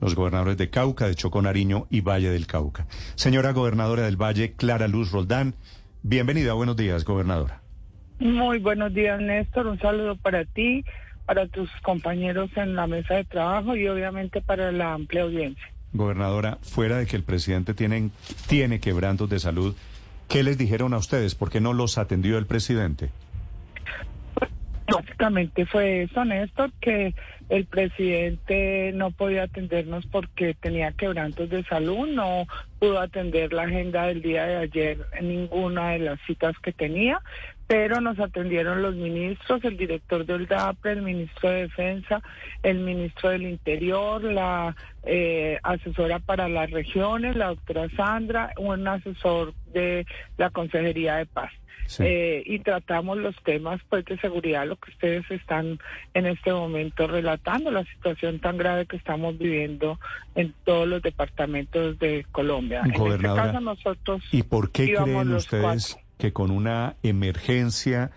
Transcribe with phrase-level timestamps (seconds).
[0.00, 2.86] los gobernadores de Cauca, de Chocó, Nariño y Valle del Cauca.
[3.14, 5.54] Señora gobernadora del Valle, Clara Luz Roldán,
[6.02, 7.60] bienvenida, buenos días, gobernadora.
[8.18, 10.84] Muy buenos días, Néstor, un saludo para ti,
[11.24, 15.64] para tus compañeros en la mesa de trabajo y obviamente para la amplia audiencia.
[15.92, 18.10] Gobernadora, fuera de que el presidente tiene,
[18.48, 19.76] tiene quebrantos de salud,
[20.28, 21.36] ¿qué les dijeron a ustedes?
[21.36, 23.10] ¿Por qué no los atendió el presidente?
[25.14, 27.14] Básicamente fue eso, Néstor, que
[27.48, 32.48] el presidente no podía atendernos porque tenía quebrantos de salud, no
[32.80, 37.20] pudo atender la agenda del día de ayer en ninguna de las citas que tenía,
[37.66, 42.22] pero nos atendieron los ministros, el director del DAPRE, el ministro de Defensa,
[42.62, 49.54] el ministro del Interior, la eh, asesora para las regiones, la doctora Sandra, un asesor
[49.72, 51.52] de la Consejería de Paz.
[51.98, 55.78] Eh, y tratamos los temas pues de seguridad, lo que ustedes están
[56.14, 60.00] en este momento relatando, la situación tan grave que estamos viviendo
[60.34, 62.80] en todos los departamentos de Colombia.
[62.84, 68.10] en este caso nosotros ¿Y por qué creen ustedes que con una emergencia,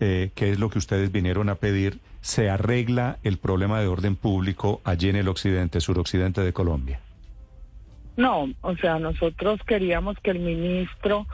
[0.00, 4.16] eh, que es lo que ustedes vinieron a pedir, se arregla el problema de orden
[4.16, 6.98] público allí en el occidente, suroccidente de Colombia?
[8.16, 11.28] No, o sea, nosotros queríamos que el ministro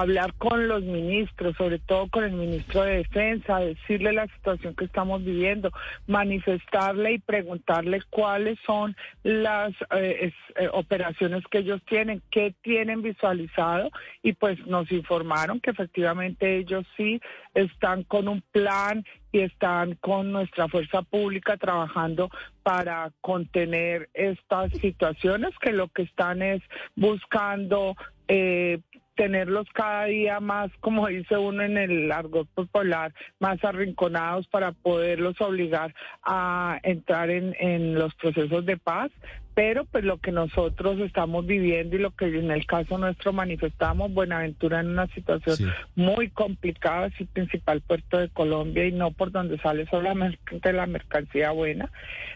[0.00, 4.84] hablar con los ministros, sobre todo con el ministro de Defensa, decirle la situación que
[4.84, 5.70] estamos viviendo,
[6.06, 13.90] manifestarle y preguntarle cuáles son las eh, eh, operaciones que ellos tienen, qué tienen visualizado
[14.22, 17.20] y pues nos informaron que efectivamente ellos sí
[17.54, 19.02] están con un plan
[19.32, 22.30] y están con nuestra fuerza pública trabajando
[22.62, 26.62] para contener estas situaciones que lo que están es
[26.94, 27.96] buscando
[28.28, 28.80] eh,
[29.16, 35.40] tenerlos cada día más, como dice uno en el largo popular, más arrinconados para poderlos
[35.40, 39.10] obligar a entrar en, en los procesos de paz,
[39.56, 44.12] pero pues lo que nosotros estamos viviendo y lo que en el caso nuestro manifestamos,
[44.12, 49.32] Buenaventura en una situación muy complicada, es el principal puerto de Colombia y no por
[49.32, 51.90] donde sale solamente la mercancía buena.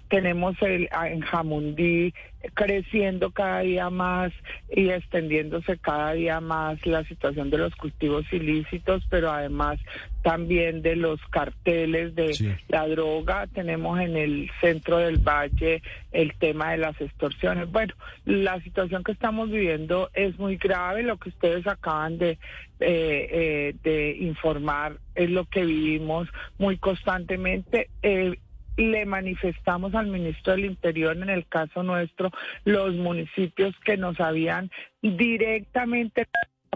[0.09, 2.15] Tenemos el en Jamundí
[2.55, 4.33] creciendo cada día más
[4.71, 9.79] y extendiéndose cada día más la situación de los cultivos ilícitos, pero además
[10.23, 13.47] también de los carteles de la droga.
[13.49, 15.83] Tenemos en el centro del valle
[16.13, 17.71] el tema de las extorsiones.
[17.71, 17.95] Bueno,
[18.25, 21.03] la situación que estamos viviendo es muy grave.
[21.03, 22.39] Lo que ustedes acaban de, eh,
[22.81, 26.29] eh, de informar es lo que vivimos
[26.59, 27.91] muy constantemente.
[28.03, 28.39] Eh,
[28.77, 32.31] le manifestamos al ministro del Interior, en el caso nuestro,
[32.65, 34.71] los municipios que nos habían
[35.03, 36.27] directamente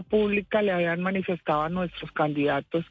[0.09, 2.85] pública le habían manifestado a nuestros candidatos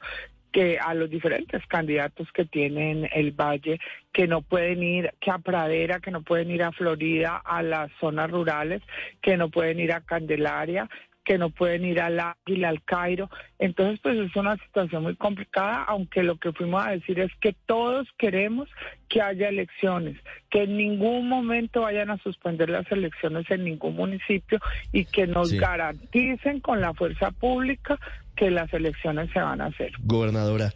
[0.55, 3.81] que a los diferentes candidatos que tienen el Valle,
[4.13, 7.91] que no pueden ir, que a Pradera, que no pueden ir a Florida, a las
[7.99, 8.81] zonas rurales,
[9.21, 10.89] que no pueden ir a Candelaria,
[11.25, 13.31] que no pueden ir al Águila, al Cairo.
[13.59, 17.55] Entonces, pues es una situación muy complicada, aunque lo que fuimos a decir es que
[17.67, 18.69] todos queremos
[19.09, 20.19] que haya elecciones,
[20.51, 24.59] que en ningún momento vayan a suspender las elecciones en ningún municipio
[24.93, 27.99] y que nos garanticen con la fuerza pública
[28.37, 29.93] que las elecciones se van a hacer.
[30.01, 30.73] Gobernadora,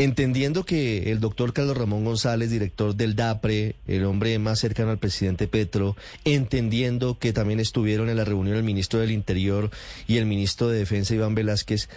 [0.00, 4.98] Entendiendo que el doctor Carlos Ramón González, director del DAPRE, el hombre más cercano al
[4.98, 5.94] presidente Petro,
[6.24, 9.70] entendiendo que también estuvieron en la reunión el ministro del Interior
[10.06, 11.90] y el ministro de Defensa Iván Velázquez,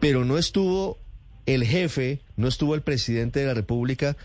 [0.00, 0.96] pero no estuvo
[1.44, 4.16] el jefe, no estuvo el presidente de la República,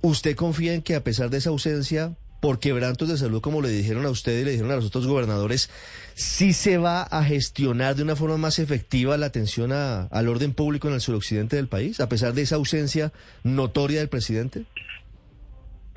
[0.00, 3.68] ¿usted confía en que a pesar de esa ausencia por quebrantos de salud, como le
[3.68, 5.70] dijeron a usted y le dijeron a los otros gobernadores,
[6.14, 10.88] sí se va a gestionar de una forma más efectiva la atención al orden público
[10.88, 13.12] en el suroccidente del país, a pesar de esa ausencia
[13.42, 14.64] notoria del presidente?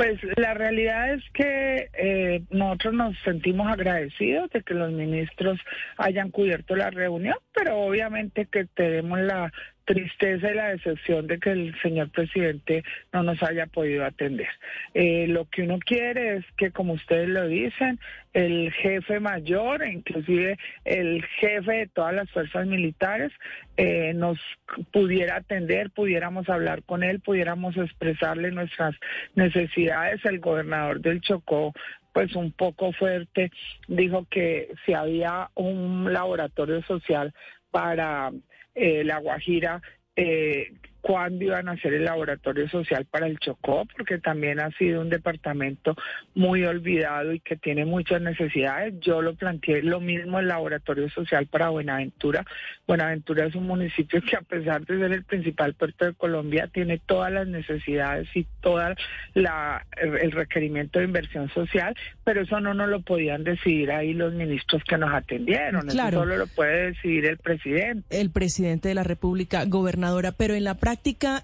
[0.01, 5.59] Pues la realidad es que eh, nosotros nos sentimos agradecidos de que los ministros
[5.97, 9.51] hayan cubierto la reunión, pero obviamente que tenemos la
[9.85, 14.47] tristeza y la decepción de que el señor presidente no nos haya podido atender.
[14.93, 17.99] Eh, lo que uno quiere es que, como ustedes lo dicen,
[18.33, 23.31] el jefe mayor, e inclusive el jefe de todas las fuerzas militares,
[23.77, 24.39] eh, nos
[24.91, 28.95] pudiera atender, pudiéramos hablar con él, pudiéramos expresarle nuestras
[29.35, 30.23] necesidades.
[30.25, 31.73] El gobernador del Chocó
[32.13, 33.51] pues un poco fuerte,
[33.87, 37.33] dijo que si había un laboratorio social
[37.71, 38.31] para
[38.75, 39.81] eh, La Guajira,
[40.15, 45.01] eh, cuándo iban a hacer el laboratorio social para el Chocó, porque también ha sido
[45.01, 45.95] un departamento
[46.35, 48.93] muy olvidado y que tiene muchas necesidades.
[49.01, 52.45] Yo lo planteé lo mismo el laboratorio social para Buenaventura.
[52.87, 56.99] Buenaventura es un municipio que a pesar de ser el principal puerto de Colombia, tiene
[56.99, 58.95] todas las necesidades y toda
[59.33, 64.33] la el requerimiento de inversión social, pero eso no nos lo podían decidir ahí los
[64.33, 65.89] ministros que nos atendieron.
[65.89, 68.19] Eso solo lo puede decidir el presidente.
[68.19, 70.90] El presidente de la República, gobernadora, pero en la práctica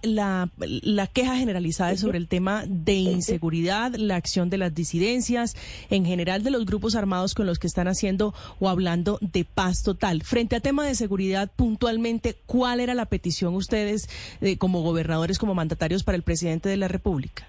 [0.03, 5.55] la, la queja generalizada es sobre el tema de inseguridad, la acción de las disidencias,
[5.89, 9.83] en general de los grupos armados con los que están haciendo o hablando de paz
[9.83, 10.23] total.
[10.23, 14.09] Frente a tema de seguridad, puntualmente, ¿cuál era la petición ustedes
[14.41, 17.45] eh, como gobernadores, como mandatarios para el presidente de la República?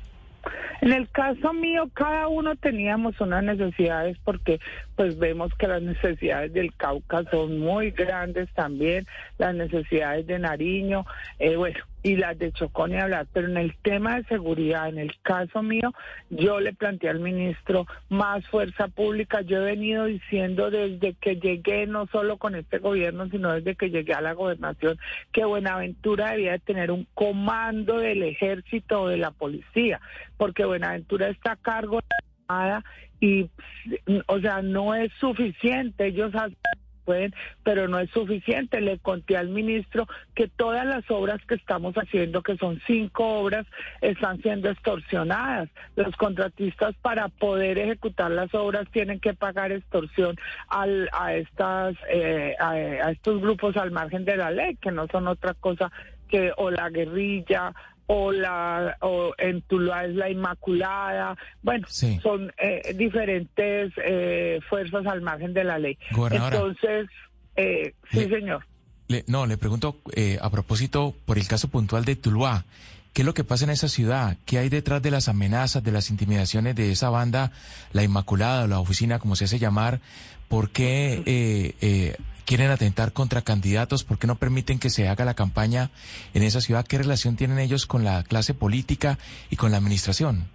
[0.81, 4.61] En el caso mío, cada uno teníamos unas necesidades porque
[4.95, 9.07] pues vemos que las necesidades del Cauca son muy grandes también,
[9.39, 11.05] las necesidades de Nariño,
[11.39, 14.99] eh, bueno, y las de Chocón y hablar, pero en el tema de seguridad, en
[14.99, 15.93] el caso mío,
[16.31, 19.41] yo le planteé al ministro más fuerza pública.
[19.43, 23.91] Yo he venido diciendo desde que llegué, no solo con este gobierno, sino desde que
[23.91, 24.99] llegué a la gobernación,
[25.33, 30.01] que Buenaventura debía de tener un comando del ejército o de la policía,
[30.37, 32.07] porque Buenaventura está a cargo de
[32.49, 32.85] la Armada
[33.21, 33.51] y,
[34.27, 36.07] o sea, no es suficiente.
[36.07, 36.33] Ellos
[37.09, 37.35] pueden,
[37.65, 38.83] pero no es suficiente.
[38.83, 43.67] Le conté al ministro que todas las obras que estamos haciendo, que son cinco obras,
[44.03, 45.71] están siendo extorsionadas.
[45.97, 50.37] Los contratistas para poder ejecutar las obras tienen que pagar extorsión
[50.69, 55.29] al, a, estas, eh, a estos grupos al margen de la ley, que no son
[55.29, 55.91] otra cosa
[56.29, 57.73] que o la guerrilla
[58.09, 65.21] o la o en Tuluá es la Inmaculada, bueno, son eh, diferentes eh, fuerzas al
[65.21, 65.99] margen de la ley.
[66.11, 67.07] Entonces,
[67.57, 68.65] eh, sí, señor.
[69.27, 69.99] no, le pregunto
[70.41, 72.65] a propósito por el caso puntual de Tuluá.
[73.13, 74.37] ¿Qué es lo que pasa en esa ciudad?
[74.47, 77.53] ¿Qué hay detrás de las amenazas, de las intimidaciones de esa banda,
[77.93, 80.01] la Inmaculada, la oficina, como se hace llamar?
[80.49, 82.17] ¿Por qué eh,
[82.49, 84.05] quieren atentar contra candidatos?
[84.05, 85.91] ¿Por qué no permiten que se haga la campaña
[86.33, 86.87] en esa ciudad?
[86.87, 89.19] ¿Qué relación tienen ellos con la clase política
[89.51, 90.49] y con la administración?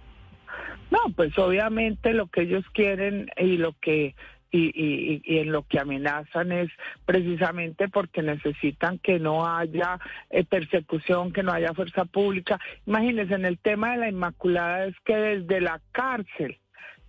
[0.90, 4.16] No, pues obviamente lo que ellos quieren y lo que
[4.50, 6.68] y, en lo que amenazan es
[7.06, 9.98] precisamente porque necesitan que no haya
[10.30, 12.58] eh, persecución, que no haya fuerza pública.
[12.86, 16.58] Imagínense, en el tema de la Inmaculada es que desde la cárcel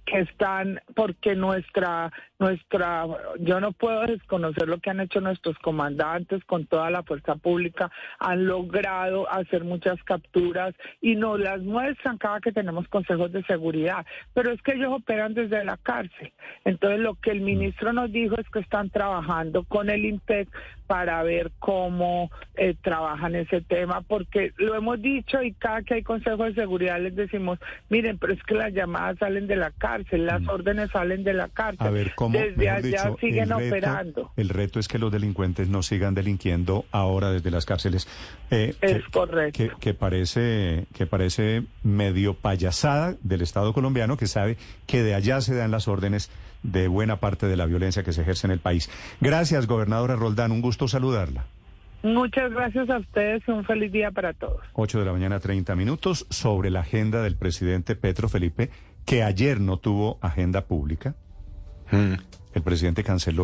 [0.06, 3.06] que están porque nuestra nuestra
[3.40, 7.92] yo no puedo desconocer lo que han hecho nuestros comandantes con toda la fuerza pública.
[8.20, 14.06] Han logrado hacer muchas capturas y nos las muestran cada que tenemos consejos de seguridad.
[14.34, 16.34] Pero es que ellos operan desde la cárcel.
[16.66, 20.50] Entonces lo que el ministro nos dijo es que están trabajando con el INPEC
[20.88, 26.04] para ver cómo eh, trabajan ese tema porque lo hemos dicho y cada que hay
[26.04, 27.58] consejos de seguridad les decimos
[27.90, 30.50] miren pero es que las llamadas salen de la cárcel las mm.
[30.50, 34.32] órdenes salen de la cárcel a ver, desde allá siguen operando.
[34.36, 38.08] El reto es que los delincuentes no sigan delinquiendo ahora desde las cárceles.
[38.52, 39.78] Eh, es correcto.
[39.80, 44.58] Que, parece, que parece medio payasada del Estado colombiano que sabe
[44.88, 46.32] que de allá se dan las órdenes
[46.64, 48.90] de buena parte de la violencia que se ejerce en el país.
[49.22, 50.52] Gracias, gobernadora Roldán.
[50.52, 51.46] Un gusto saludarla.
[52.06, 54.62] Muchas gracias a ustedes y un feliz día para todos.
[54.74, 58.70] 8 de la mañana, 30 minutos, sobre la agenda del presidente Petro Felipe,
[59.06, 61.16] que ayer no tuvo agenda pública.
[61.92, 62.16] Mm.
[62.54, 63.44] El presidente canceló